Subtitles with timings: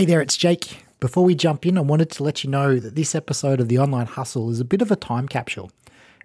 [0.00, 0.86] Hey there, it's Jake.
[0.98, 3.78] Before we jump in, I wanted to let you know that this episode of The
[3.78, 5.70] Online Hustle is a bit of a time capsule.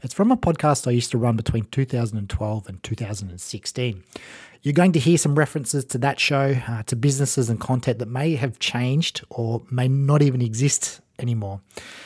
[0.01, 4.03] It's from a podcast I used to run between 2012 and 2016.
[4.61, 8.07] You're going to hear some references to that show, uh, to businesses and content that
[8.07, 11.61] may have changed or may not even exist anymore.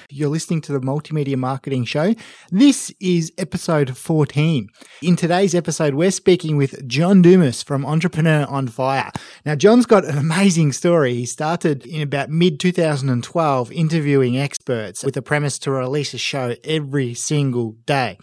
[0.10, 2.16] You're listening to the Multimedia Marketing Show.
[2.52, 4.70] This is episode 14.
[5.02, 9.12] In today's episode, we're speaking with John Dumas from Entrepreneur on Fire.
[9.46, 11.14] Now, John's got an amazing story.
[11.16, 16.56] He started in about mid 2012 interviewing experts with a premise to release a show
[16.64, 18.18] every single day.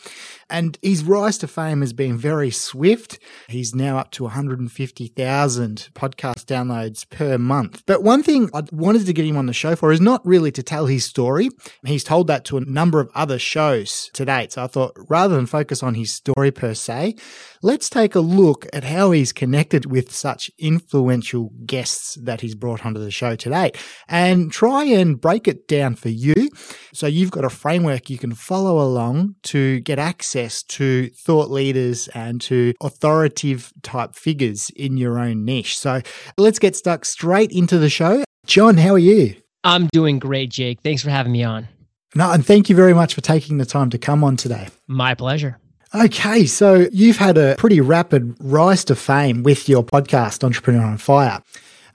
[0.48, 3.18] And his rise to fame has been very swift.
[3.48, 7.82] He's now up to 150,000 podcast downloads per month.
[7.84, 10.52] But one thing I wanted to get him on the show for is not really
[10.52, 11.48] to tell his story.
[11.84, 14.52] He's told that to a number of other shows to date.
[14.52, 17.16] So I thought rather than focus on his story per se,
[17.62, 22.86] let's take a look at how he's connected with such influential guests that he's brought
[22.86, 23.72] onto the show today
[24.08, 26.50] and try and break it down for you.
[26.92, 30.35] So you've got a framework you can follow along to get access
[30.70, 35.78] to thought leaders and to authoritative type figures in your own niche.
[35.78, 36.02] So
[36.36, 38.24] let's get stuck straight into the show.
[38.46, 39.34] John, how are you?
[39.64, 40.80] I'm doing great, Jake.
[40.82, 41.68] Thanks for having me on.
[42.14, 44.68] No, and thank you very much for taking the time to come on today.
[44.86, 45.58] My pleasure.
[45.94, 50.98] Okay, so you've had a pretty rapid rise to fame with your podcast, Entrepreneur on
[50.98, 51.42] Fire.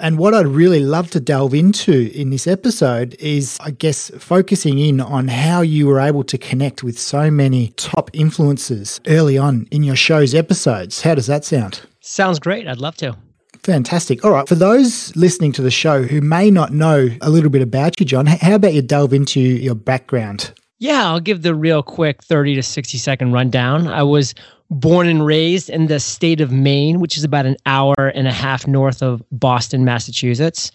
[0.02, 4.80] And what I'd really love to delve into in this episode is, I guess, focusing
[4.80, 9.68] in on how you were able to connect with so many top influencers early on
[9.70, 11.04] in your show's episodes.
[11.04, 11.82] How does that sound?
[12.00, 12.68] Sounds great.
[12.68, 13.16] I'd love to.
[13.62, 14.26] Fantastic.
[14.26, 14.48] All right.
[14.48, 18.06] For those listening to the show who may not know a little bit about you,
[18.08, 20.52] John, how about you delve into your background?
[20.80, 23.88] Yeah, I'll give the real quick 30 to 60 second rundown.
[23.88, 24.34] I was
[24.72, 28.32] born and raised in the state of Maine, which is about an hour and a
[28.32, 30.72] half north of Boston, Massachusetts.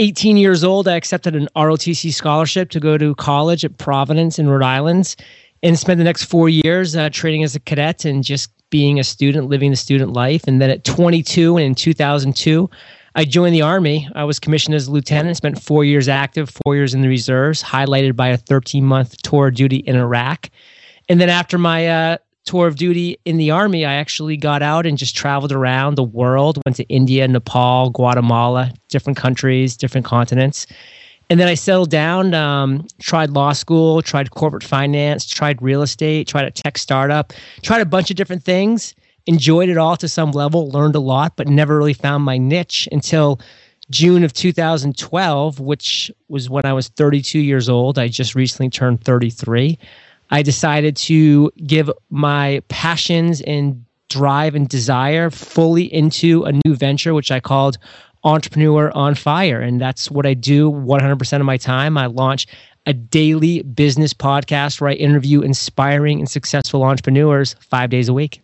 [0.00, 4.48] 18 years old, I accepted an ROTC scholarship to go to college at Providence in
[4.48, 5.14] Rhode Island
[5.62, 9.04] and spent the next four years uh, training as a cadet and just being a
[9.04, 10.42] student, living the student life.
[10.46, 12.68] And then at 22 and in 2002,
[13.14, 14.08] I joined the Army.
[14.14, 17.62] I was commissioned as a lieutenant, spent four years active, four years in the reserves,
[17.62, 20.50] highlighted by a 13 month tour of duty in Iraq.
[21.08, 24.86] And then after my uh, tour of duty in the Army, I actually got out
[24.86, 30.66] and just traveled around the world, went to India, Nepal, Guatemala, different countries, different continents.
[31.30, 36.26] And then I settled down, um, tried law school, tried corporate finance, tried real estate,
[36.26, 37.32] tried a tech startup,
[37.62, 38.94] tried a bunch of different things
[39.28, 42.88] enjoyed it all to some level, learned a lot, but never really found my niche
[42.90, 43.38] until
[43.90, 47.98] June of 2012, which was when I was 32 years old.
[47.98, 49.78] I just recently turned 33.
[50.30, 57.14] I decided to give my passions and drive and desire fully into a new venture,
[57.14, 57.78] which I called
[58.24, 59.60] Entrepreneur on Fire.
[59.60, 61.96] And that's what I do 100% of my time.
[61.96, 62.46] I launch
[62.86, 68.40] a daily business podcast where I interview inspiring and successful entrepreneurs five days a week.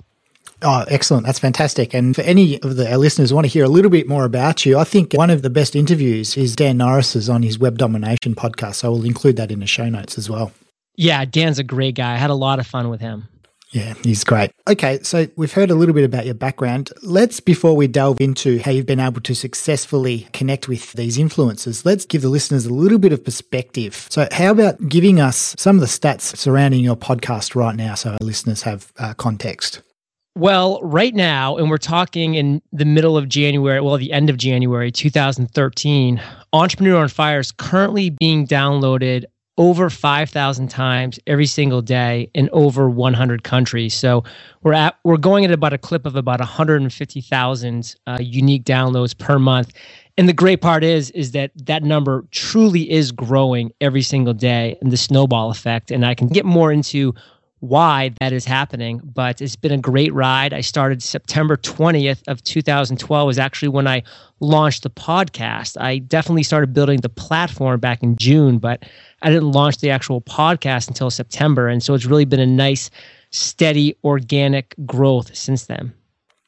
[0.63, 1.27] Oh, excellent.
[1.27, 1.93] That's fantastic.
[1.93, 4.25] And for any of the, our listeners who want to hear a little bit more
[4.25, 7.77] about you, I think one of the best interviews is Dan Norris's on his Web
[7.77, 8.77] Domination podcast.
[8.77, 10.53] So we'll include that in the show notes as well.
[10.97, 12.15] Yeah, Dan's a great guy.
[12.15, 13.29] I had a lot of fun with him.
[13.75, 14.53] Yeah, he's great.
[14.69, 16.93] Okay, so we've heard a little bit about your background.
[17.03, 21.85] Let's, before we delve into how you've been able to successfully connect with these influencers,
[21.85, 24.07] let's give the listeners a little bit of perspective.
[24.11, 28.11] So, how about giving us some of the stats surrounding your podcast right now so
[28.11, 29.83] our listeners have uh, context?
[30.37, 34.37] Well, right now, and we're talking in the middle of January, well, the end of
[34.37, 36.21] January 2013,
[36.53, 39.25] Entrepreneur on Fire is currently being downloaded
[39.57, 43.95] over 5,000 times every single day in over 100 countries.
[43.95, 44.25] So
[44.63, 49.39] we're at we're going at about a clip of about 150,000 uh, unique downloads per
[49.39, 49.73] month.
[50.17, 54.77] And the great part is is that that number truly is growing every single day
[54.81, 55.91] and the snowball effect.
[55.91, 57.15] And I can get more into
[57.69, 60.53] why that is happening, but it's been a great ride.
[60.53, 64.03] I started September 20th of 2012 was actually when I
[64.41, 65.81] launched the podcast.
[65.81, 68.83] I definitely started building the platform back in June, but
[69.25, 71.67] I didn't launch the actual podcast until September.
[71.67, 72.91] And so it's really been a nice,
[73.31, 75.93] steady, organic growth since then.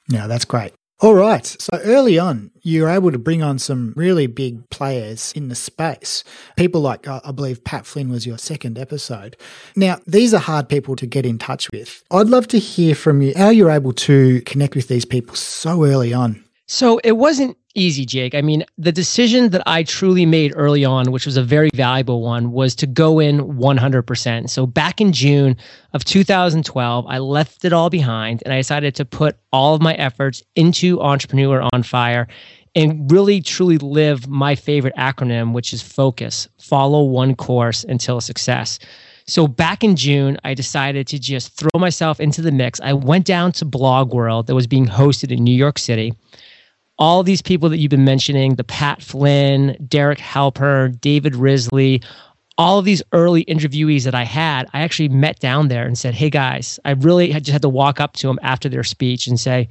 [0.08, 0.72] Yeah, that's great.
[1.00, 1.44] All right.
[1.44, 5.54] So early on, you were able to bring on some really big players in the
[5.54, 6.24] space.
[6.56, 9.36] People like, uh, I believe Pat Flynn was your second episode.
[9.74, 12.02] Now, these are hard people to get in touch with.
[12.10, 15.84] I'd love to hear from you how you're able to connect with these people so
[15.84, 16.45] early on.
[16.68, 18.34] So it wasn't easy, Jake.
[18.34, 22.22] I mean, the decision that I truly made early on, which was a very valuable
[22.22, 24.50] one, was to go in 100%.
[24.50, 25.56] So back in June
[25.92, 29.94] of 2012, I left it all behind and I decided to put all of my
[29.94, 32.26] efforts into Entrepreneur on Fire
[32.74, 38.78] and really truly live my favorite acronym, which is focus, follow one course until success.
[39.28, 42.80] So back in June, I decided to just throw myself into the mix.
[42.80, 46.12] I went down to Blog World that was being hosted in New York City.
[46.98, 52.02] All these people that you've been mentioning, the Pat Flynn, Derek Halpern, David Risley,
[52.58, 56.14] all of these early interviewees that I had, I actually met down there and said,
[56.14, 59.26] Hey guys, I really had just had to walk up to them after their speech
[59.26, 59.68] and say,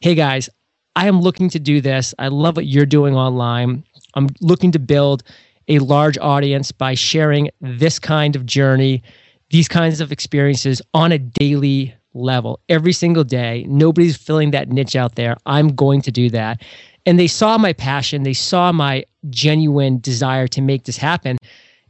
[0.00, 0.48] Hey guys,
[0.96, 2.14] I am looking to do this.
[2.18, 3.84] I love what you're doing online.
[4.14, 5.22] I'm looking to build
[5.68, 9.02] a large audience by sharing this kind of journey,
[9.50, 13.64] these kinds of experiences on a daily level every single day.
[13.68, 15.36] Nobody's filling that niche out there.
[15.46, 16.62] I'm going to do that.
[17.06, 21.36] And they saw my passion, they saw my genuine desire to make this happen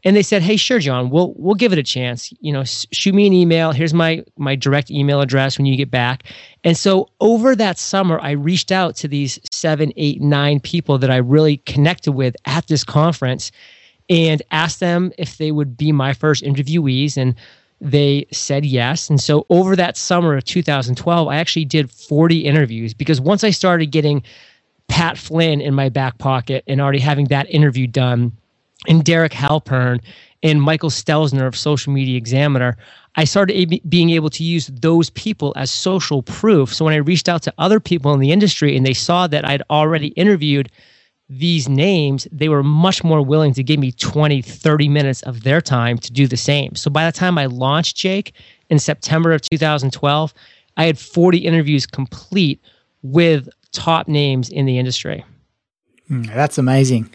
[0.04, 2.32] and they said, "Hey, sure, John, we'll we'll give it a chance.
[2.40, 3.72] You know, shoot me an email.
[3.72, 6.24] Here's my my direct email address when you get back."
[6.62, 11.10] And so over that summer, I reached out to these seven, eight, nine people that
[11.10, 13.50] I really connected with at this conference,
[14.10, 17.34] and asked them if they would be my first interviewees, and
[17.84, 19.10] they said yes.
[19.10, 23.50] And so over that summer of 2012, I actually did 40 interviews because once I
[23.50, 24.22] started getting
[24.88, 28.32] Pat Flynn in my back pocket and already having that interview done
[28.88, 30.00] and Derek Halpern
[30.42, 32.76] and Michael Stelzner of Social Media Examiner,
[33.16, 36.72] I started being able to use those people as social proof.
[36.74, 39.46] So when I reached out to other people in the industry and they saw that
[39.46, 40.70] I'd already interviewed
[41.28, 45.60] these names, they were much more willing to give me 20, 30 minutes of their
[45.60, 46.74] time to do the same.
[46.74, 48.34] So by the time I launched Jake
[48.68, 50.34] in September of 2012,
[50.76, 52.60] I had 40 interviews complete
[53.02, 55.24] with top names in the industry.
[56.10, 57.10] Mm, that's amazing.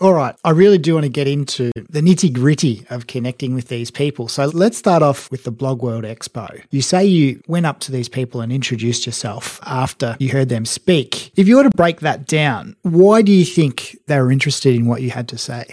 [0.00, 0.36] All right.
[0.44, 4.28] I really do want to get into the nitty gritty of connecting with these people.
[4.28, 6.62] So let's start off with the Blog World Expo.
[6.70, 10.66] You say you went up to these people and introduced yourself after you heard them
[10.66, 11.32] speak.
[11.36, 14.86] If you were to break that down, why do you think they were interested in
[14.86, 15.66] what you had to say?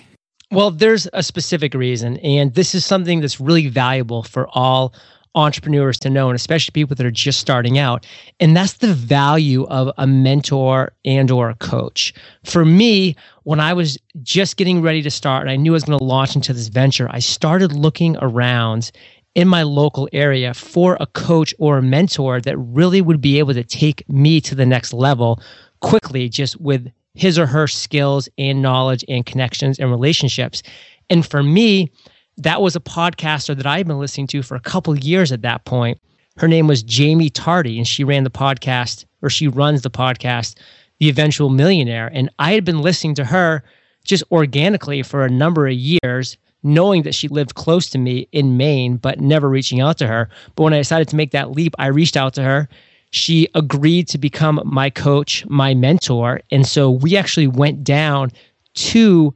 [0.51, 4.94] Well, there's a specific reason, and this is something that's really valuable for all
[5.36, 8.06] entrepreneurs to know and especially people that are just starting out.
[8.40, 12.14] And that's the value of a mentor and or a coach.
[12.44, 15.84] For me when i was just getting ready to start and i knew i was
[15.84, 18.92] going to launch into this venture i started looking around
[19.36, 23.54] in my local area for a coach or a mentor that really would be able
[23.54, 25.40] to take me to the next level
[25.82, 30.64] quickly just with his or her skills and knowledge and connections and relationships.
[31.10, 31.92] And for me
[32.38, 35.42] that was a podcaster that I had been listening to for a couple years at
[35.44, 36.00] that point.
[36.38, 40.58] Her name was Jaime Tardy, and she ran the podcast, or she runs the podcast,
[41.00, 42.12] The Eventual Millionaire.
[42.14, 43.64] And I had been listening to her
[44.04, 48.58] just organically for a number of years, knowing that she lived close to me in
[48.58, 50.30] Maine, but never reaching out to her.
[50.56, 52.68] But when I decided to make that leap, I reached out to her.
[53.12, 56.42] She agreed to become my coach, my mentor.
[56.52, 58.32] And so we actually went down
[58.74, 59.34] to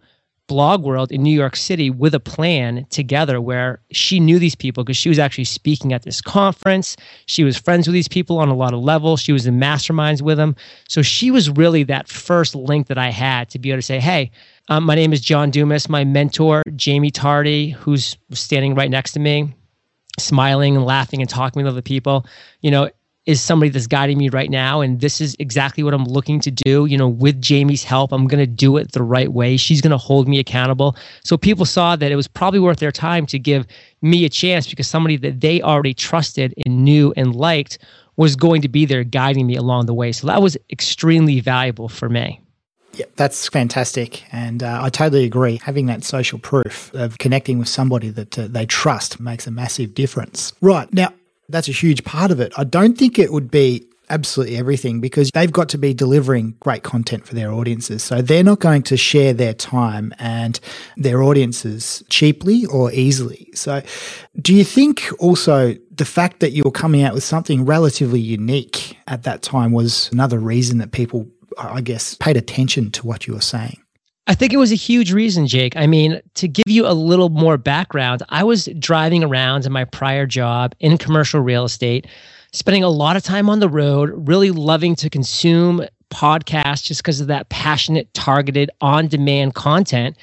[0.49, 4.83] blog world in New York City with a plan together where she knew these people
[4.83, 6.97] because she was actually speaking at this conference.
[7.27, 9.21] She was friends with these people on a lot of levels.
[9.21, 10.55] She was in masterminds with them.
[10.89, 13.99] So she was really that first link that I had to be able to say,
[13.99, 14.31] hey,
[14.67, 15.87] um, my name is John Dumas.
[15.87, 19.53] My mentor, Jaime Tardy, who's standing right next to me,
[20.17, 22.25] smiling and laughing and talking with other people.
[22.61, 22.89] You know,
[23.29, 26.49] is somebody that's guiding me right now and this is exactly what i'm looking to
[26.49, 29.81] do you know with Jaime's help i'm going to do it the right way she's
[29.81, 33.27] going to hold me accountable so people saw that it was probably worth their time
[33.27, 33.67] to give
[34.01, 37.77] me a chance because somebody that they already trusted and knew and liked
[38.17, 41.87] was going to be there guiding me along the way so that was extremely valuable
[41.87, 42.41] for me
[42.93, 44.25] yeah, that's fantastic.
[44.33, 45.61] And uh, I totally agree.
[45.63, 49.93] Having that social proof of connecting with somebody that uh, they trust makes a massive
[49.93, 50.51] difference.
[50.59, 50.91] Right.
[50.91, 51.13] Now,
[51.49, 52.53] that's a huge part of it.
[52.57, 56.83] I don't think it would be absolutely everything because they've got to be delivering great
[56.83, 58.03] content for their audiences.
[58.03, 60.59] So they're not going to share their time and
[60.97, 63.49] their audiences cheaply or easily.
[63.53, 63.81] So
[64.41, 68.97] do you think also the fact that you were coming out with something relatively unique
[69.07, 71.27] at that time was another reason that people,
[71.57, 73.79] I guess, paid attention to what you were saying?
[74.29, 75.75] I think it was a huge reason, Jake.
[75.75, 79.85] I mean, to give you a little more background, I was driving around in my
[79.85, 82.05] prior job in commercial real estate,
[82.53, 87.19] spending a lot of time on the road, really loving to consume podcasts just because
[87.19, 90.15] of that passionate, targeted, on demand content.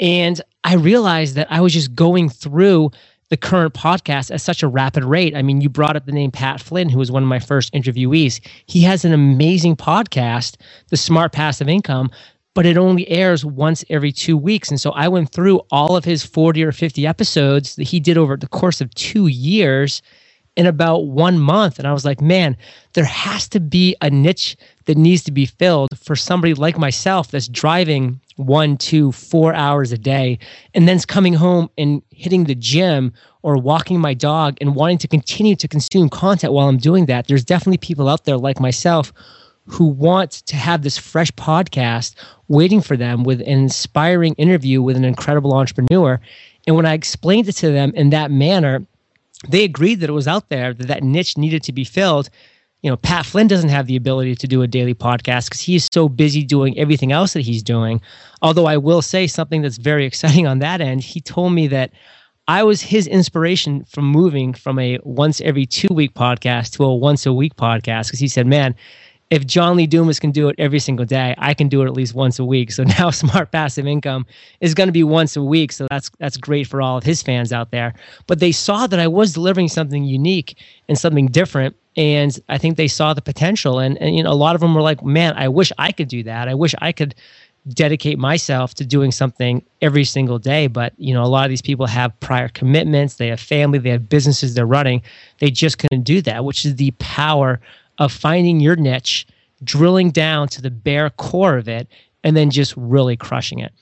[0.00, 2.90] And I realized that I was just going through
[3.30, 5.34] the current podcast at such a rapid rate.
[5.34, 7.72] I mean, you brought up the name Pat Flynn, who was one of my first
[7.72, 8.40] interviewees.
[8.66, 10.56] He has an amazing podcast,
[10.90, 12.10] The Smart Passive Income,
[12.54, 14.70] but it only airs once every two weeks.
[14.70, 18.16] And so I went through all of his 40 or 50 episodes that he did
[18.16, 20.00] over the course of two years
[20.56, 21.78] in about one month.
[21.78, 22.56] And I was like, man,
[22.92, 27.30] there has to be a niche that needs to be filled for somebody like myself
[27.30, 30.38] that's driving one, two, four hours a day,
[30.74, 35.08] and then's coming home and hitting the gym or walking my dog and wanting to
[35.08, 37.26] continue to consume content while I'm doing that.
[37.26, 39.12] There's definitely people out there like myself
[39.66, 42.14] who want to have this fresh podcast
[42.48, 46.20] waiting for them with an inspiring interview with an incredible entrepreneur.
[46.66, 48.86] And when I explained it to them in that manner,
[49.48, 52.30] they agreed that it was out there, that that niche needed to be filled.
[52.82, 55.74] You know, Pat Flynn doesn't have the ability to do a daily podcast because he
[55.74, 58.02] is so busy doing everything else that he's doing.
[58.42, 61.02] Although I will say something that's very exciting on that end.
[61.02, 61.92] He told me that
[62.46, 66.94] I was his inspiration from moving from a once every two week podcast to a
[66.94, 68.74] once a week podcast because he said, man,
[69.30, 71.94] if John Lee Dumas can do it every single day, I can do it at
[71.94, 72.70] least once a week.
[72.72, 74.26] So now Smart Passive Income
[74.60, 75.72] is going to be once a week.
[75.72, 77.94] So that's that's great for all of his fans out there.
[78.26, 81.76] But they saw that I was delivering something unique and something different.
[81.96, 83.78] And I think they saw the potential.
[83.78, 86.08] And, and you know, a lot of them were like, man, I wish I could
[86.08, 86.48] do that.
[86.48, 87.14] I wish I could
[87.68, 91.62] dedicate myself to doing something every single day but you know a lot of these
[91.62, 95.00] people have prior commitments they have family they have businesses they're running
[95.38, 97.58] they just couldn't do that which is the power
[97.98, 99.26] of finding your niche,
[99.62, 101.88] drilling down to the bare core of it,
[102.22, 103.72] and then just really crushing it.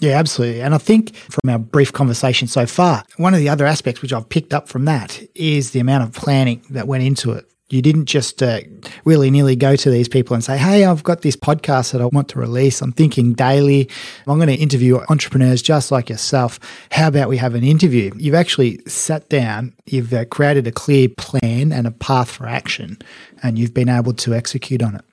[0.00, 0.60] Yeah, absolutely.
[0.60, 4.12] And I think from our brief conversation so far, one of the other aspects which
[4.12, 7.46] I've picked up from that is the amount of planning that went into it.
[7.68, 8.60] You didn't just uh,
[9.04, 12.06] willy nilly go to these people and say, Hey, I've got this podcast that I
[12.06, 12.80] want to release.
[12.80, 13.88] I'm thinking daily.
[14.26, 16.60] I'm going to interview entrepreneurs just like yourself.
[16.92, 18.12] How about we have an interview?
[18.16, 22.98] You've actually sat down, you've uh, created a clear plan and a path for action,
[23.42, 25.04] and you've been able to execute on it.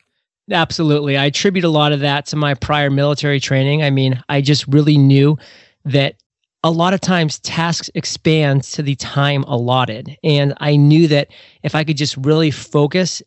[0.51, 1.17] Absolutely.
[1.17, 3.81] I attribute a lot of that to my prior military training.
[3.81, 5.37] I mean, I just really knew
[5.85, 6.15] that
[6.63, 10.17] a lot of times tasks expand to the time allotted.
[10.23, 11.27] And I knew that
[11.61, 13.21] if I could just really focus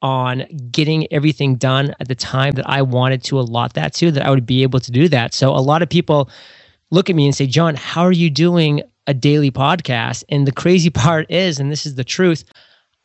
[0.00, 4.24] on getting everything done at the time that I wanted to allot that to, that
[4.24, 5.34] I would be able to do that.
[5.34, 6.30] So a lot of people
[6.90, 10.24] look at me and say, John, how are you doing a daily podcast?
[10.28, 12.44] And the crazy part is, and this is the truth,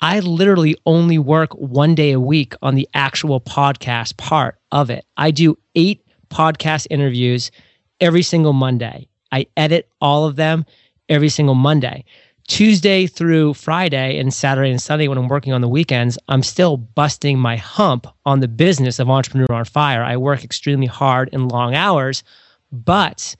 [0.02, 5.06] I literally only work one day a week on the actual podcast part of it.
[5.18, 7.52] I do eight podcast interviews
[8.00, 9.08] every single Monday.
[9.34, 10.66] I edit all of them
[11.10, 12.06] every single Monday.
[12.48, 16.78] Tuesday through Friday and Saturday and Sunday when I'm working on the weekends, I'm still
[16.78, 20.04] busting my hump on the business of Entrepreneur on Fire.
[20.04, 22.24] I work extremely hard and long hours,
[22.72, 23.36] but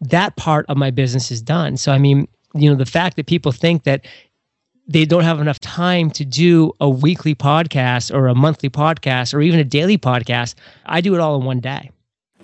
[0.00, 1.76] that part of my business is done.
[1.76, 4.06] So, I mean, you know, the fact that people think that
[4.86, 9.40] they don't have enough time to do a weekly podcast or a monthly podcast or
[9.40, 10.54] even a daily podcast,
[10.86, 11.90] I do it all in one day.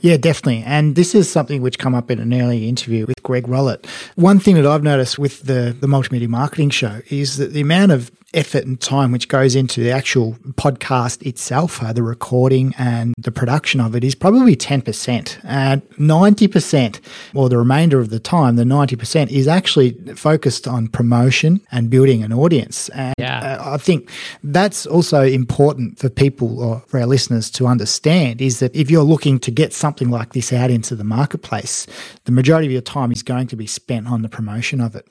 [0.00, 0.62] Yeah, definitely.
[0.64, 3.87] And this is something which come up in an earlier interview with Greg Rollett.
[4.16, 7.92] One thing that I've noticed with the, the multimedia marketing show is that the amount
[7.92, 13.14] of effort and time which goes into the actual podcast itself, uh, the recording and
[13.18, 15.40] the production of it is probably 10%.
[15.44, 17.00] And 90%,
[17.34, 22.22] or the remainder of the time, the 90% is actually focused on promotion and building
[22.22, 22.88] an audience.
[22.90, 23.58] And yeah.
[23.60, 24.10] uh, I think
[24.44, 29.02] that's also important for people or for our listeners to understand is that if you're
[29.02, 31.87] looking to get something like this out into the marketplace,
[32.25, 35.06] the majority of your time is going to be spent on the promotion of it.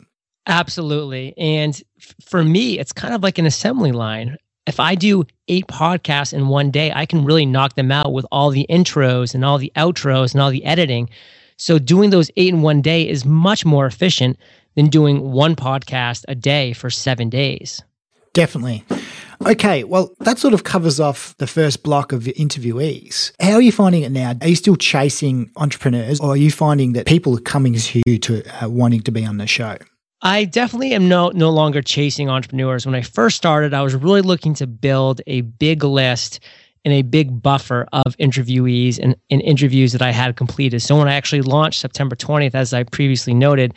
[0.48, 1.34] Absolutely.
[1.38, 1.82] And
[2.26, 4.38] for me, it's kind of like an assembly line.
[4.68, 8.26] If I do eight podcasts in one day, I can really knock them out with
[8.32, 11.10] all the intros and all the outros and all the editing.
[11.58, 14.38] So doing those eight in one day is much more efficient
[14.76, 17.82] than doing one podcast a day for seven days.
[18.34, 18.86] Definitely.
[19.46, 23.32] Okay, well, that sort of covers off the first block of interviewees.
[23.42, 24.34] How are you finding it now?
[24.42, 28.18] Are you still chasing entrepreneurs, or are you finding that people are coming to you
[28.20, 29.78] to uh, wanting to be on the show?
[30.22, 32.86] I definitely am no no longer chasing entrepreneurs.
[32.86, 36.42] When I first started, I was really looking to build a big list
[36.86, 40.82] and a big buffer of interviewees and, and interviews that I had completed.
[40.82, 43.74] So when I actually launched September 20th, as I previously noted,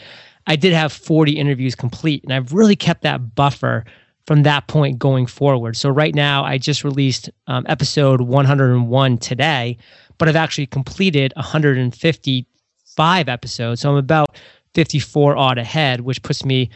[0.47, 3.85] I did have 40 interviews complete, and I've really kept that buffer
[4.27, 5.77] from that point going forward.
[5.77, 9.77] So right now, I just released um, episode 101 today,
[10.19, 13.81] but I've actually completed 155 episodes.
[13.81, 14.37] So I'm about
[14.75, 16.71] 54 odd ahead, which puts me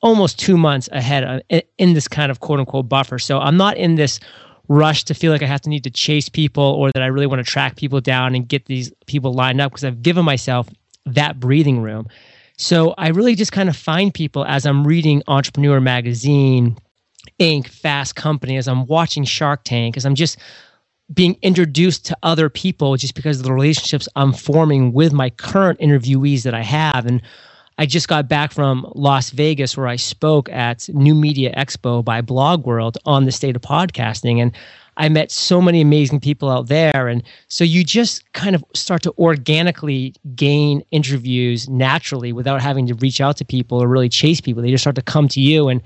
[0.00, 3.18] almost two months ahead uh, in this kind of quote unquote buffer.
[3.18, 4.20] So I'm not in this
[4.68, 7.26] rush to feel like I have to need to chase people or that I really
[7.26, 10.68] want to track people down and get these people lined up because I've given myself
[11.06, 12.06] that breathing room.
[12.58, 16.76] So I really just kind of find people as I'm reading Entrepreneur Magazine,
[17.38, 20.38] Inc., Fast Company, as I'm watching Shark Tank, as I'm just
[21.12, 25.80] being introduced to other people just because of the relationships I'm forming with my current
[25.80, 27.06] interviewees that I have.
[27.06, 27.22] And
[27.78, 32.20] I just got back from Las Vegas where I spoke at New Media Expo by
[32.20, 34.42] Blog World on the state of podcasting.
[34.42, 34.54] And
[34.98, 37.06] I met so many amazing people out there.
[37.06, 42.94] And so you just kind of start to organically gain interviews naturally without having to
[42.94, 44.60] reach out to people or really chase people.
[44.60, 45.68] They just start to come to you.
[45.68, 45.80] And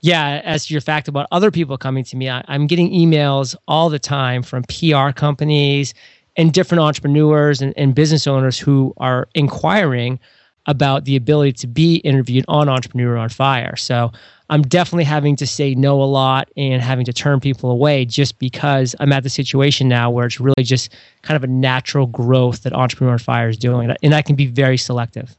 [0.00, 3.54] yeah, as to your fact about other people coming to me, I, I'm getting emails
[3.68, 5.94] all the time from PR companies
[6.36, 10.18] and different entrepreneurs and, and business owners who are inquiring
[10.66, 13.76] about the ability to be interviewed on Entrepreneur on Fire.
[13.76, 14.12] So
[14.50, 18.38] I'm definitely having to say no a lot and having to turn people away just
[18.38, 20.92] because I'm at the situation now where it's really just
[21.22, 23.94] kind of a natural growth that Entrepreneur on Fire is doing.
[24.02, 25.36] And I can be very selective.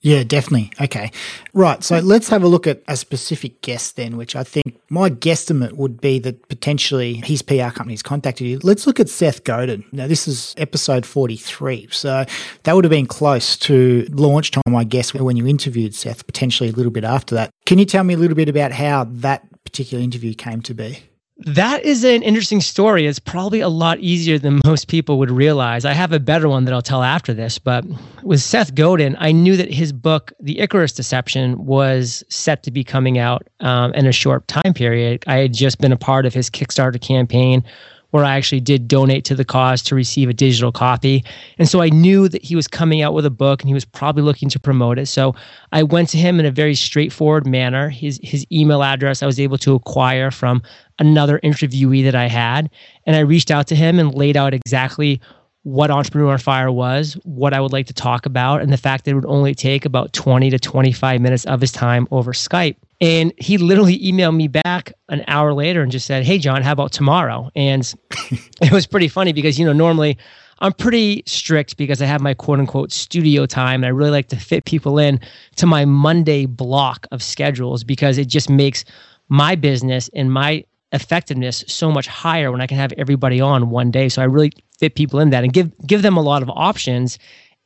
[0.00, 0.70] Yeah, definitely.
[0.80, 1.10] Okay.
[1.54, 1.82] Right.
[1.82, 5.72] So let's have a look at a specific guest then, which I think my guesstimate
[5.72, 8.60] would be that potentially his PR company's contacted you.
[8.62, 9.84] Let's look at Seth Godin.
[9.90, 11.88] Now, this is episode 43.
[11.90, 12.24] So
[12.62, 16.68] that would have been close to launch time, I guess, when you interviewed Seth, potentially
[16.68, 17.50] a little bit after that.
[17.66, 21.00] Can you tell me a little bit about how that particular interview came to be?
[21.46, 23.06] That is an interesting story.
[23.06, 25.84] It's probably a lot easier than most people would realize.
[25.84, 27.84] I have a better one that I'll tell after this, but
[28.24, 32.82] with Seth Godin, I knew that his book, The Icarus Deception, was set to be
[32.82, 35.22] coming out um, in a short time period.
[35.28, 37.62] I had just been a part of his Kickstarter campaign
[38.10, 41.24] where I actually did donate to the cause to receive a digital copy.
[41.58, 43.84] And so I knew that he was coming out with a book and he was
[43.84, 45.06] probably looking to promote it.
[45.06, 45.34] So
[45.72, 47.88] I went to him in a very straightforward manner.
[47.90, 50.62] His his email address I was able to acquire from
[50.98, 52.70] another interviewee that I had.
[53.06, 55.20] And I reached out to him and laid out exactly
[55.62, 59.10] what Entrepreneur Fire was, what I would like to talk about, and the fact that
[59.10, 62.76] it would only take about 20 to 25 minutes of his time over Skype.
[63.00, 66.72] And he literally emailed me back an hour later and just said, Hey, John, how
[66.72, 67.50] about tomorrow?
[67.54, 67.92] And
[68.60, 70.18] it was pretty funny because, you know, normally
[70.60, 74.28] I'm pretty strict because I have my quote unquote studio time and I really like
[74.28, 75.20] to fit people in
[75.56, 78.84] to my Monday block of schedules because it just makes
[79.28, 83.90] my business and my effectiveness so much higher when I can have everybody on one
[83.90, 84.08] day.
[84.08, 87.18] So I really fit people in that and give give them a lot of options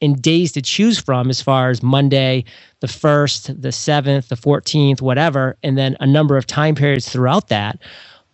[0.03, 2.45] and days to choose from as far as Monday,
[2.81, 7.49] the 1st, the 7th, the 14th, whatever, and then a number of time periods throughout
[7.49, 7.79] that.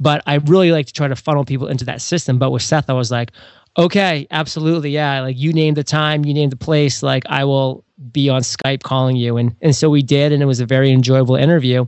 [0.00, 2.38] But I really like to try to funnel people into that system.
[2.38, 3.32] But with Seth, I was like,
[3.76, 4.90] okay, absolutely.
[4.90, 5.20] Yeah.
[5.20, 8.82] Like you name the time, you name the place, like I will be on Skype
[8.82, 9.36] calling you.
[9.36, 10.32] And, and so we did.
[10.32, 11.86] And it was a very enjoyable interview.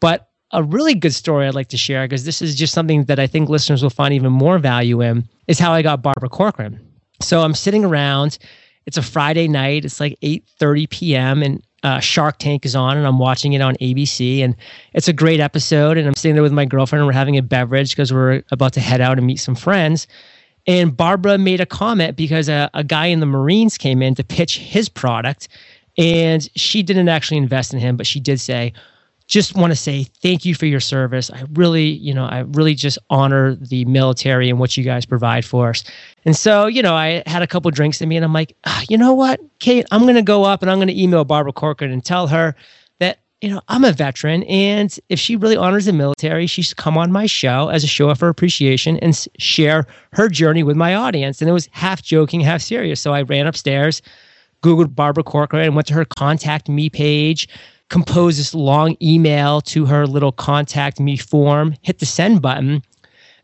[0.00, 3.18] But a really good story I'd like to share, because this is just something that
[3.18, 6.80] I think listeners will find even more value in, is how I got Barbara Corcoran.
[7.20, 8.38] So I'm sitting around.
[8.86, 9.84] It's a Friday night.
[9.84, 11.42] It's like 8:30 p.m.
[11.42, 14.40] and uh, Shark Tank is on, and I'm watching it on ABC.
[14.40, 14.54] And
[14.92, 15.96] it's a great episode.
[15.96, 18.72] And I'm sitting there with my girlfriend, and we're having a beverage because we're about
[18.74, 20.06] to head out and meet some friends.
[20.66, 24.24] And Barbara made a comment because a, a guy in the Marines came in to
[24.24, 25.48] pitch his product,
[25.96, 28.72] and she didn't actually invest in him, but she did say,
[29.30, 31.30] just want to say thank you for your service.
[31.30, 35.44] I really, you know, I really just honor the military and what you guys provide
[35.44, 35.84] for us.
[36.24, 38.82] And so, you know, I had a couple drinks in me and I'm like, ah,
[38.88, 41.52] you know what, Kate, I'm going to go up and I'm going to email Barbara
[41.52, 42.56] Corcoran and tell her
[42.98, 44.42] that, you know, I'm a veteran.
[44.42, 47.86] And if she really honors the military, she should come on my show as a
[47.88, 51.40] show of her appreciation and share her journey with my audience.
[51.40, 53.00] And it was half joking, half serious.
[53.00, 54.02] So I ran upstairs,
[54.64, 57.46] Googled Barbara Corcoran and went to her contact me page
[57.90, 62.82] compose this long email to her little contact me form, hit the send button.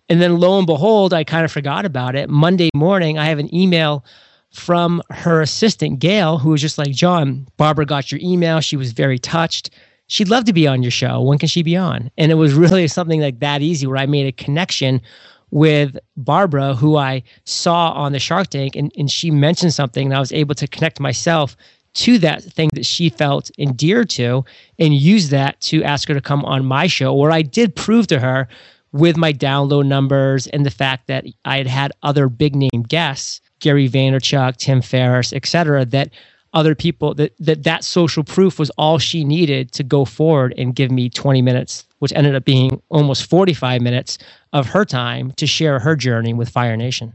[0.09, 2.31] And then lo and behold, I kind of forgot about it.
[2.31, 4.05] Monday morning, I have an email
[4.53, 8.61] from her assistant, Gail, who was just like, John, Barbara got your email.
[8.61, 9.71] She was very touched.
[10.07, 11.21] She'd love to be on your show.
[11.21, 12.11] When can she be on?
[12.17, 15.03] And it was really something like that easy where I made a connection
[15.51, 20.15] with Barbara, who I saw on the Shark Tank, and, and she mentioned something, and
[20.15, 21.57] I was able to connect myself
[21.97, 24.45] to that thing that she felt endeared to
[24.79, 28.07] and use that to ask her to come on my show where I did prove
[28.09, 28.49] to her
[28.93, 33.41] with my download numbers and the fact that I had had other big name guests,
[33.61, 36.11] Gary Vaynerchuk, Tim Ferriss, etc., that
[36.53, 40.75] other people that, that that social proof was all she needed to go forward and
[40.75, 44.19] give me 20 minutes, which ended up being almost 45 minutes
[44.53, 47.15] of her time to share her journey with Fire Nation.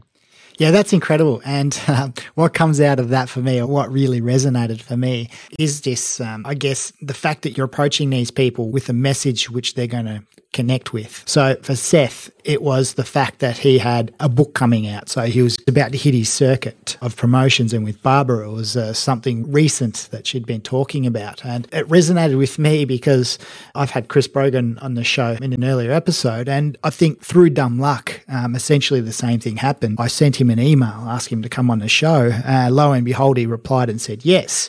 [0.62, 1.42] Yeah, that's incredible.
[1.44, 5.28] And uh, what comes out of that for me, or what really resonated for me,
[5.58, 9.50] is this um, I guess, the fact that you're approaching these people with a message
[9.50, 11.22] which they're going to connect with.
[11.26, 15.08] So for Seth, it was the fact that he had a book coming out.
[15.08, 17.72] So he was about to hit his circuit of promotions.
[17.72, 21.44] And with Barbara, it was uh, something recent that she'd been talking about.
[21.44, 23.38] And it resonated with me because
[23.74, 26.48] I've had Chris Brogan on the show in an earlier episode.
[26.48, 29.96] And I think through dumb luck, um, essentially the same thing happened.
[30.00, 32.30] I sent him an email asking him to come on the show.
[32.46, 34.68] Uh, lo and behold, he replied and said yes.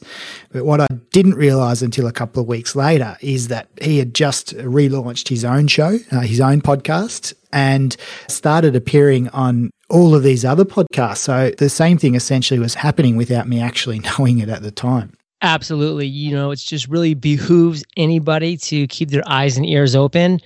[0.52, 4.14] But what I didn't realize until a couple of weeks later is that he had
[4.14, 10.24] just relaunched his own show, uh, his own podcast, and started appearing on all of
[10.24, 11.18] these other podcasts.
[11.18, 15.14] So the same thing essentially was happening without me actually knowing it at the time.
[15.42, 16.08] Absolutely.
[16.08, 20.40] You know, it's just really behooves anybody to keep their eyes and ears open.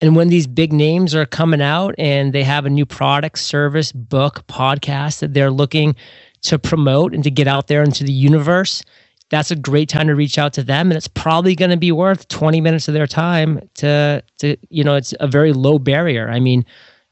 [0.00, 3.90] And when these big names are coming out and they have a new product, service,
[3.90, 5.96] book, podcast that they're looking
[6.42, 8.82] to promote and to get out there into the universe,
[9.30, 10.90] that's a great time to reach out to them.
[10.90, 14.84] And it's probably going to be worth 20 minutes of their time to to you
[14.84, 16.28] know it's a very low barrier.
[16.30, 16.64] I mean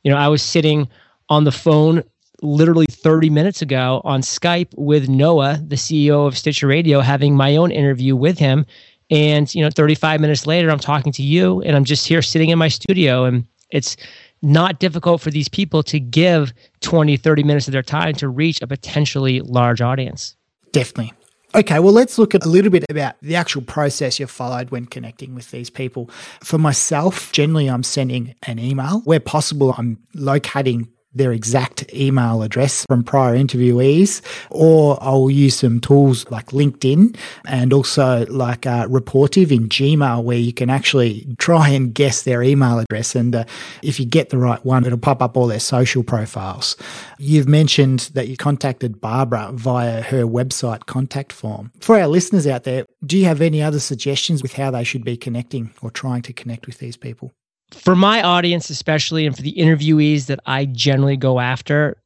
[0.03, 0.89] you know i was sitting
[1.29, 2.03] on the phone
[2.43, 7.57] literally 30 minutes ago on skype with noah the ceo of stitcher radio having my
[7.57, 8.67] own interview with him.
[9.11, 12.51] And you know 35 minutes later i'm talking to you and i'm just here sitting
[12.51, 13.25] in my studio.
[13.25, 13.97] And it's
[14.45, 18.61] not difficult for these people to give 20 30 minutes of their time to reach
[18.61, 20.37] a potentially large audience.
[20.73, 21.13] Definitely
[21.55, 24.87] Okay, well, let's look at a little bit about the actual process you followed when
[24.87, 26.09] connecting with these people.
[26.43, 29.01] For myself, generally, I'm sending an email.
[29.01, 35.81] Where possible, I'm locating their exact email address from prior interviewees, or I'll use some
[35.81, 41.69] tools like LinkedIn and also like uh, Rapportive in Gmail, where you can actually try
[41.69, 43.15] and guess their email address.
[43.15, 43.45] And uh,
[43.83, 46.77] if you get the right one, it'll pop up all their social profiles.
[47.19, 51.73] You've mentioned that you contacted Barbara via her website contact form.
[51.81, 55.05] For our listeners out there, do you have any other suggestions with how they should
[55.05, 57.33] be connecting or trying to connect with these people?
[57.75, 61.97] For my audience, especially, and for the interviewees that I generally go after,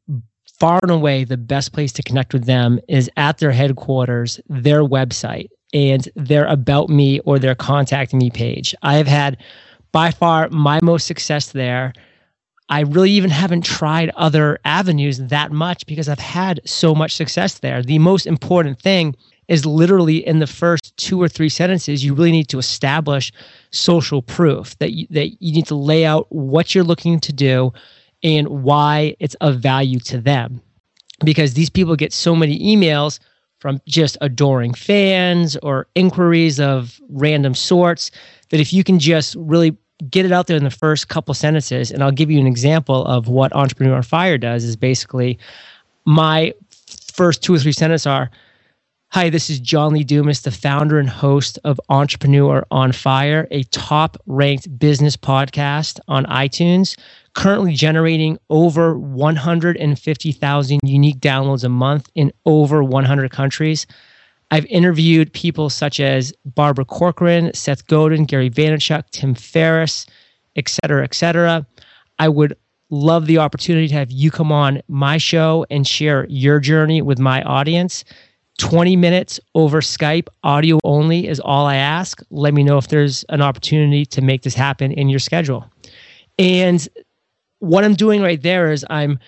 [0.59, 4.83] far and away the best place to connect with them is at their headquarters, their
[4.83, 8.75] website, and their About Me or their Contact Me page.
[8.83, 9.43] I have had
[9.93, 11.93] by far my most success there.
[12.69, 17.59] I really even haven't tried other avenues that much because I've had so much success
[17.59, 17.83] there.
[17.83, 19.15] The most important thing
[19.49, 23.33] is literally in the first two or three sentences you really need to establish
[23.71, 27.73] social proof that you, that you need to lay out what you're looking to do
[28.23, 30.61] and why it's of value to them.
[31.25, 33.19] Because these people get so many emails
[33.59, 38.11] from just adoring fans or inquiries of random sorts
[38.51, 39.77] that if you can just really
[40.11, 43.07] get it out there in the first couple sentences and I'll give you an example
[43.07, 45.39] of what entrepreneur fire does is basically
[46.05, 46.53] my
[47.15, 48.31] first two or three sentences are
[49.11, 53.63] Hi, this is John Lee Dumas, the founder and host of Entrepreneur on Fire, a
[53.65, 56.99] top ranked business podcast on iTunes,
[57.33, 63.87] currently generating over 150,000 unique downloads a month in over 100 countries.
[64.51, 70.05] I've interviewed people such as Barbara Corcoran, Seth Godin, Gary Vaynerchuk, Tim Ferriss,
[70.57, 71.67] et cetera, et cetera.
[72.19, 72.55] I would
[72.91, 77.19] love the opportunity to have you come on my show and share your journey with
[77.19, 78.05] my audience.
[78.59, 82.21] 20 minutes over Skype, audio only is all I ask.
[82.31, 85.71] Let me know if there's an opportunity to make this happen in your schedule.
[86.39, 86.87] And
[87.59, 89.19] what I'm doing right there is I'm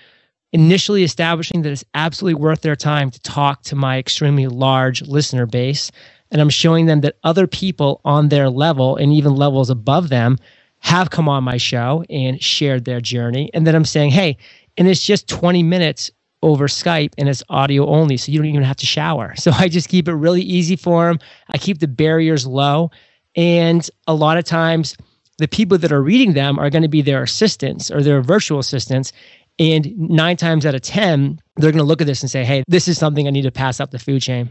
[0.52, 5.46] initially establishing that it's absolutely worth their time to talk to my extremely large listener
[5.46, 5.90] base.
[6.30, 10.38] And I'm showing them that other people on their level and even levels above them
[10.80, 13.50] have come on my show and shared their journey.
[13.52, 14.36] And then I'm saying, hey,
[14.76, 16.10] and it's just 20 minutes
[16.42, 18.16] over Skype and it's audio only.
[18.16, 19.34] So you don't even have to shower.
[19.48, 21.18] So I just keep it really easy for them.
[21.48, 22.90] I keep the barriers low.
[23.34, 24.96] And a lot of times,
[25.38, 28.58] the people that are reading them are going to be their assistants or their virtual
[28.58, 29.12] assistants.
[29.58, 32.62] And nine times out of 10, they're going to look at this and say, hey,
[32.68, 34.50] this is something I need to pass up the food chain.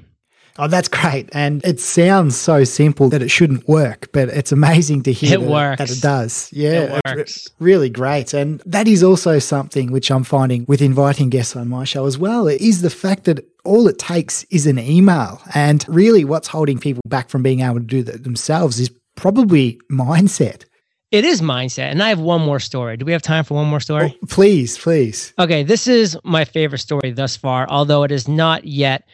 [0.60, 1.30] Oh, that's great.
[1.34, 5.42] And it sounds so simple that it shouldn't work, but it's amazing to hear it
[5.42, 5.78] that, works.
[5.80, 6.50] that it does.
[6.52, 7.48] Yeah, it works.
[7.60, 8.34] really great.
[8.34, 12.18] And that is also something which I'm finding with inviting guests on my show as
[12.18, 15.42] well is the fact that all it takes is an email.
[15.54, 19.80] And really, what's holding people back from being able to do that themselves is probably
[19.92, 20.64] mindset.
[21.12, 21.92] It is mindset.
[21.92, 22.98] And I have one more story.
[22.98, 24.18] Do we have time for one more story?
[24.22, 25.34] Oh, please, please.
[25.40, 29.08] Okay, this is my favorite story thus far, although it is not yet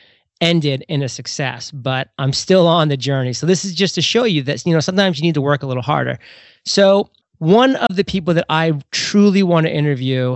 [0.43, 3.31] ended in a success, but I'm still on the journey.
[3.31, 5.63] So this is just to show you that, you know, sometimes you need to work
[5.63, 6.19] a little harder.
[6.65, 10.35] So one of the people that I truly want to interview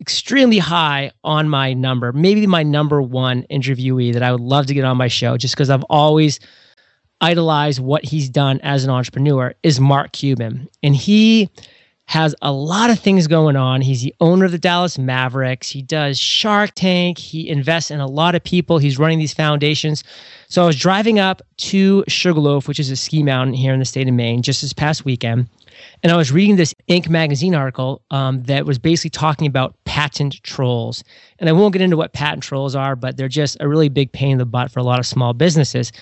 [0.00, 4.74] extremely high on my number, maybe my number one interviewee that I would love to
[4.74, 6.40] get on my show just because I've always
[7.20, 10.68] idolized what he's done as an entrepreneur is Mark Cuban.
[10.82, 11.48] And he
[12.10, 13.80] has a lot of things going on.
[13.80, 15.70] He's the owner of the Dallas Mavericks.
[15.70, 17.18] He does Shark Tank.
[17.18, 18.78] He invests in a lot of people.
[18.78, 20.02] He's running these foundations.
[20.48, 23.84] So I was driving up to Sugarloaf, which is a ski mountain here in the
[23.84, 25.48] state of Maine, just this past weekend.
[26.02, 27.08] And I was reading this Inc.
[27.08, 31.04] magazine article um, that was basically talking about patent trolls.
[31.38, 34.10] And I won't get into what patent trolls are, but they're just a really big
[34.10, 35.92] pain in the butt for a lot of small businesses.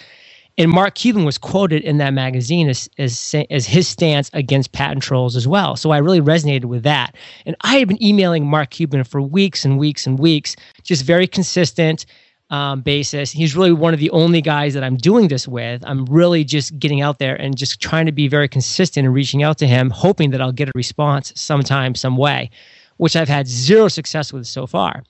[0.59, 5.05] And Mark Cuban was quoted in that magazine as, as, as his stance against patent
[5.05, 5.77] trolls as well.
[5.77, 7.15] So I really resonated with that.
[7.47, 11.29] And I had been emailing Mark Cuban for weeks and weeks and weeks, just very
[11.29, 12.05] consistent
[12.51, 13.31] um, basis.
[13.31, 15.85] He's really one of the only guys that I'm doing this with.
[15.87, 19.45] I'm really just getting out there and just trying to be very consistent and reaching
[19.45, 22.51] out to him, hoping that I'll get a response sometime, some way,
[22.97, 25.05] which I've had zero success with so far.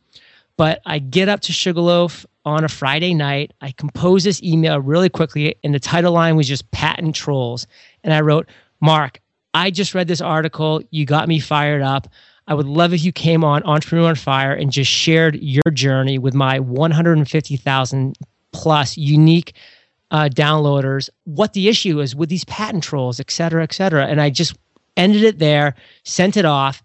[0.58, 3.54] But I get up to Sugarloaf on a Friday night.
[3.62, 7.66] I compose this email really quickly, and the title line was just patent trolls.
[8.04, 8.48] And I wrote,
[8.80, 9.20] Mark,
[9.54, 10.82] I just read this article.
[10.90, 12.08] You got me fired up.
[12.48, 16.18] I would love if you came on Entrepreneur on Fire and just shared your journey
[16.18, 18.16] with my 150,000
[18.52, 19.54] plus unique
[20.10, 24.06] uh, downloaders, what the issue is with these patent trolls, et cetera, et cetera.
[24.06, 24.56] And I just
[24.96, 26.82] ended it there, sent it off.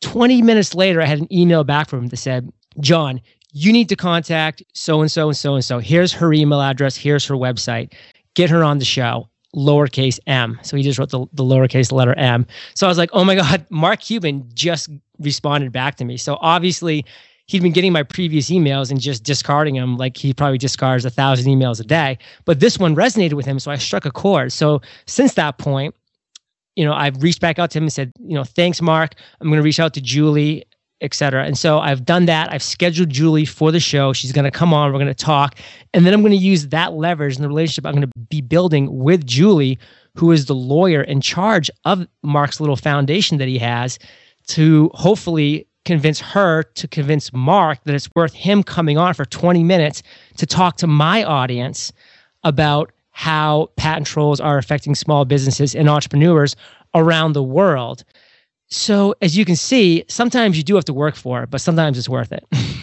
[0.00, 3.20] 20 minutes later, I had an email back from him that said, John,
[3.52, 5.78] you need to contact so and so and so and so.
[5.78, 6.96] Here's her email address.
[6.96, 7.92] Here's her website.
[8.34, 9.28] Get her on the show.
[9.56, 10.58] Lowercase m.
[10.62, 12.46] So he just wrote the, the lowercase letter m.
[12.74, 16.16] So I was like, oh my God, Mark Cuban just responded back to me.
[16.16, 17.04] So obviously,
[17.46, 21.10] he'd been getting my previous emails and just discarding them like he probably discards a
[21.10, 22.18] thousand emails a day.
[22.44, 23.58] But this one resonated with him.
[23.58, 24.52] So I struck a chord.
[24.52, 25.94] So since that point,
[26.76, 29.14] you know, I've reached back out to him and said, you know, thanks, Mark.
[29.40, 30.64] I'm going to reach out to Julie
[31.00, 31.44] etc.
[31.44, 32.52] And so I've done that.
[32.52, 34.12] I've scheduled Julie for the show.
[34.12, 34.92] She's going to come on.
[34.92, 35.58] We're going to talk.
[35.94, 38.40] And then I'm going to use that leverage in the relationship I'm going to be
[38.40, 39.78] building with Julie,
[40.14, 43.98] who is the lawyer in charge of Mark's little foundation that he has,
[44.48, 49.62] to hopefully convince her to convince Mark that it's worth him coming on for 20
[49.62, 50.02] minutes
[50.36, 51.92] to talk to my audience
[52.44, 56.54] about how patent trolls are affecting small businesses and entrepreneurs
[56.94, 58.04] around the world.
[58.70, 61.98] So, as you can see, sometimes you do have to work for it, but sometimes
[61.98, 62.44] it's worth it.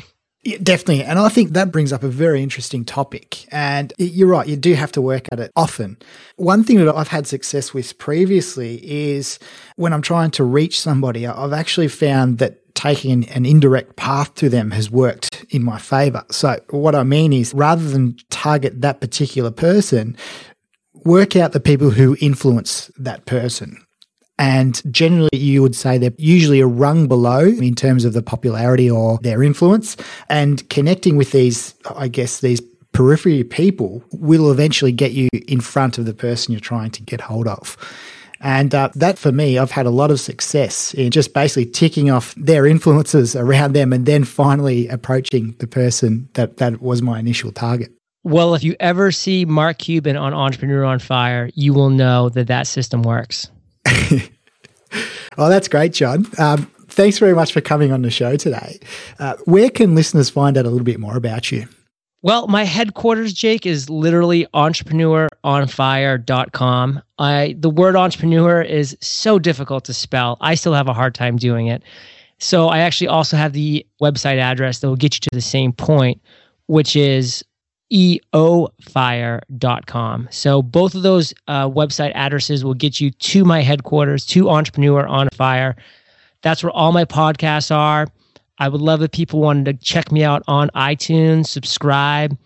[0.46, 1.04] Yeah, definitely.
[1.04, 3.48] And I think that brings up a very interesting topic.
[3.52, 5.98] And you're right, you do have to work at it often.
[6.36, 9.40] One thing that I've had success with previously is
[9.76, 14.48] when I'm trying to reach somebody, I've actually found that taking an indirect path to
[14.48, 16.24] them has worked in my favor.
[16.30, 20.16] So, what I mean is rather than target that particular person,
[20.94, 23.84] work out the people who influence that person.
[24.38, 28.92] And generally, you would say they're usually a rung below in terms of the popularity
[28.92, 29.96] or their influence.
[30.30, 35.98] And connecting with these, I guess, these periphery people will eventually get you in front
[35.98, 37.78] of the person you're trying to get hold of.
[38.42, 42.12] And uh, that for me, I've had a lot of success in just basically ticking
[42.12, 47.20] off their influences around them and then finally approaching the person that, that was my
[47.20, 47.92] initial target.
[48.24, 52.48] Well, if you ever see Mark Cuban on Entrepreneur on Fire, you will know that
[52.48, 53.50] that system works.
[55.38, 56.26] oh, that's great, John.
[56.38, 58.80] Um, thanks very much for coming on the show today.
[59.20, 61.68] Uh, where can listeners find out a little bit more about you?
[62.22, 67.02] Well, my headquarters, Jake, is literally entrepreneuronfire.com.
[67.20, 70.38] I the word entrepreneur is so difficult to spell.
[70.42, 71.84] I still have a hard time doing it.
[72.40, 75.72] So I actually also have the website address that will get you to the same
[75.72, 76.20] point,
[76.66, 77.46] which is
[77.92, 78.68] eofire.com.
[80.32, 85.06] So both of those uh, website addresses will get you to my headquarters, to Entrepreneur
[85.06, 85.76] on Fire.
[86.42, 88.08] That's where all my podcasts are.
[88.58, 92.38] I would love if people wanted to check me out on iTunes, subscribe.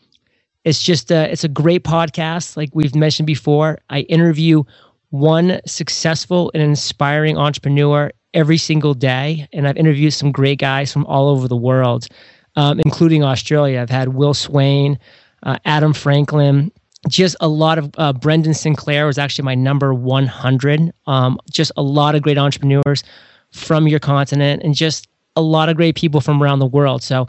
[0.65, 2.57] It's just a, it's a great podcast.
[2.57, 4.63] Like we've mentioned before, I interview
[5.09, 9.47] one successful and inspiring entrepreneur every single day.
[9.53, 12.07] And I've interviewed some great guys from all over the world,
[12.55, 13.79] um, including Australia.
[13.81, 14.99] I've had Will Swain,
[15.43, 16.71] uh, Adam Franklin,
[17.07, 20.91] just a lot of uh, Brendan Sinclair was actually my number 100.
[21.07, 23.03] Um, just a lot of great entrepreneurs
[23.51, 27.01] from your continent and just a lot of great people from around the world.
[27.01, 27.27] So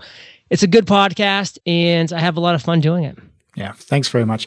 [0.51, 3.17] it's a good podcast and I have a lot of fun doing it.
[3.57, 4.47] Yeah, thanks very much.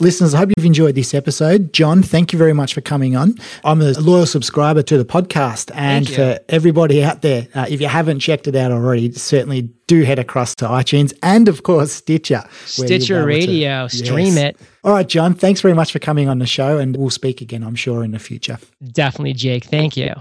[0.00, 1.72] Listeners, I hope you've enjoyed this episode.
[1.72, 3.36] John, thank you very much for coming on.
[3.64, 5.70] I'm a loyal subscriber to the podcast.
[5.74, 10.02] And for everybody out there, uh, if you haven't checked it out already, certainly do
[10.02, 12.44] head across to iTunes and, of course, Stitcher.
[12.64, 14.36] Stitcher Radio, to, stream yes.
[14.36, 14.56] it.
[14.82, 16.78] All right, John, thanks very much for coming on the show.
[16.78, 18.58] And we'll speak again, I'm sure, in the future.
[18.82, 19.64] Definitely, Jake.
[19.64, 20.14] Thank you.